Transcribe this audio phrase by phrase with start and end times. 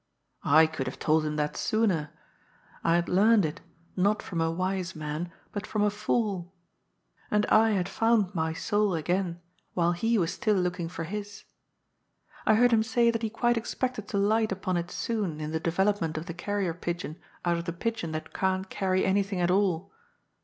[0.43, 2.09] I could have told him that sooner.
[2.83, 3.61] I had learned it,
[3.95, 6.51] not from a wise man but from a fool.
[7.29, 9.41] And I had found my soul again,
[9.75, 11.43] while he was still looking for his.
[12.47, 15.59] I heard him say that he quite expected to light upon it soon in the
[15.59, 19.91] development of the carrier pigeon out of the pigeon that can't carry anything at all.